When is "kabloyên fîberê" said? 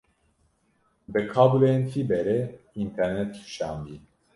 1.33-2.39